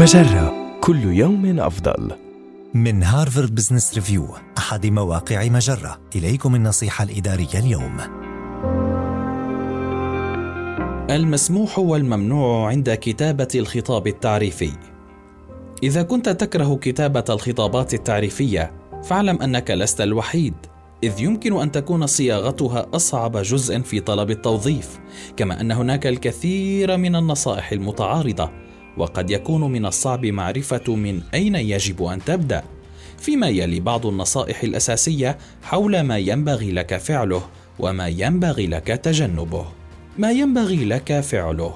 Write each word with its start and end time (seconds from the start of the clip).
مجرة. 0.00 0.78
كل 0.80 1.04
يوم 1.04 1.60
أفضل. 1.60 2.10
من 2.74 3.02
هارفارد 3.02 3.54
بزنس 3.54 3.94
ريفيو 3.94 4.28
أحد 4.58 4.86
مواقع 4.86 5.48
مجرة. 5.48 6.00
إليكم 6.16 6.54
النصيحة 6.54 7.04
الإدارية 7.04 7.54
اليوم. 7.54 7.96
المسموح 11.10 11.78
والممنوع 11.78 12.68
عند 12.68 12.90
كتابة 12.90 13.48
الخطاب 13.54 14.06
التعريفي. 14.06 14.72
إذا 15.82 16.02
كنت 16.02 16.28
تكره 16.28 16.76
كتابة 16.76 17.24
الخطابات 17.28 17.94
التعريفية 17.94 18.72
فاعلم 19.04 19.42
أنك 19.42 19.70
لست 19.70 20.00
الوحيد 20.00 20.54
إذ 21.02 21.20
يمكن 21.20 21.60
أن 21.60 21.72
تكون 21.72 22.06
صياغتها 22.06 22.86
أصعب 22.94 23.36
جزء 23.36 23.80
في 23.80 24.00
طلب 24.00 24.30
التوظيف 24.30 24.98
كما 25.36 25.60
أن 25.60 25.72
هناك 25.72 26.06
الكثير 26.06 26.96
من 26.96 27.16
النصائح 27.16 27.72
المتعارضة. 27.72 28.69
وقد 29.00 29.30
يكون 29.30 29.72
من 29.72 29.86
الصعب 29.86 30.26
معرفة 30.26 30.94
من 30.94 31.22
أين 31.34 31.54
يجب 31.54 32.02
أن 32.02 32.24
تبدأ 32.24 32.62
فيما 33.18 33.48
يلي 33.48 33.80
بعض 33.80 34.06
النصائح 34.06 34.62
الأساسية 34.62 35.38
حول 35.62 36.00
ما 36.00 36.18
ينبغي 36.18 36.72
لك 36.72 36.96
فعله 36.96 37.42
وما 37.78 38.08
ينبغي 38.08 38.66
لك 38.66 38.86
تجنبه 38.86 39.66
ما 40.18 40.30
ينبغي 40.30 40.84
لك 40.84 41.20
فعله 41.20 41.74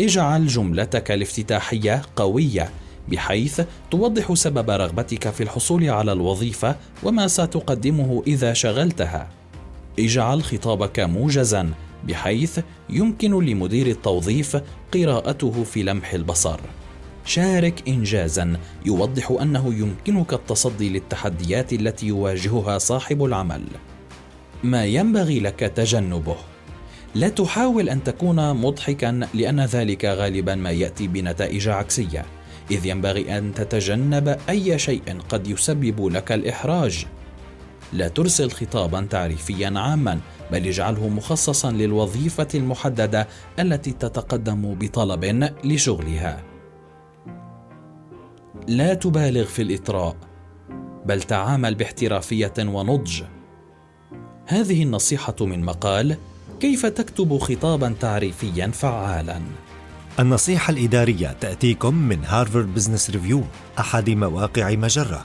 اجعل 0.00 0.46
جملتك 0.46 1.10
الافتتاحية 1.10 2.02
قوية 2.16 2.70
بحيث 3.08 3.60
توضح 3.90 4.34
سبب 4.34 4.70
رغبتك 4.70 5.30
في 5.30 5.42
الحصول 5.42 5.90
على 5.90 6.12
الوظيفة 6.12 6.76
وما 7.02 7.28
ستقدمه 7.28 8.22
إذا 8.26 8.52
شغلتها. 8.52 9.28
اجعل 9.98 10.42
خطابك 10.42 11.00
موجزا 11.00 11.70
بحيث 12.04 12.60
يمكن 12.90 13.44
لمدير 13.44 13.86
التوظيف 13.86 14.56
قراءته 14.94 15.64
في 15.64 15.82
لمح 15.82 16.12
البصر. 16.12 16.60
شارك 17.24 17.88
انجازا 17.88 18.56
يوضح 18.86 19.36
أنه 19.40 19.74
يمكنك 19.74 20.32
التصدي 20.32 20.88
للتحديات 20.88 21.72
التي 21.72 22.06
يواجهها 22.06 22.78
صاحب 22.78 23.24
العمل. 23.24 23.62
ما 24.62 24.84
ينبغي 24.84 25.40
لك 25.40 25.60
تجنبه 25.60 26.36
لا 27.14 27.28
تحاول 27.28 27.88
أن 27.88 28.04
تكون 28.04 28.52
مضحكا 28.52 29.20
لأن 29.34 29.60
ذلك 29.60 30.04
غالبا 30.04 30.54
ما 30.54 30.70
يأتي 30.70 31.06
بنتائج 31.06 31.68
عكسية 31.68 32.24
إذ 32.70 32.86
ينبغي 32.86 33.38
أن 33.38 33.54
تتجنب 33.54 34.38
أي 34.48 34.78
شيء 34.78 35.02
قد 35.28 35.46
يسبب 35.46 36.06
لك 36.06 36.32
الإحراج 36.32 37.06
لا 37.92 38.08
ترسل 38.08 38.50
خطابا 38.50 39.06
تعريفيا 39.10 39.72
عاما 39.76 40.20
بل 40.52 40.66
اجعله 40.66 41.08
مخصصا 41.08 41.70
للوظيفة 41.70 42.48
المحددة 42.54 43.28
التي 43.58 43.92
تتقدم 43.92 44.74
بطلب 44.74 45.52
لشغلها. 45.64 46.42
لا 48.68 48.94
تبالغ 48.94 49.44
في 49.44 49.62
الإطراء 49.62 50.16
بل 51.06 51.22
تعامل 51.22 51.74
باحترافية 51.74 52.52
ونضج. 52.58 53.22
هذه 54.46 54.82
النصيحة 54.82 55.36
من 55.40 55.64
مقال 55.64 56.16
كيف 56.60 56.86
تكتب 56.86 57.38
خطابا 57.38 57.94
تعريفيا 58.00 58.66
فعالا؟ 58.66 59.40
النصيحة 60.20 60.70
الإدارية 60.70 61.36
تأتيكم 61.40 61.94
من 61.94 62.24
هارفارد 62.24 62.74
بزنس 62.74 63.10
ريفيو 63.10 63.42
أحد 63.78 64.10
مواقع 64.10 64.70
مجرة. 64.70 65.24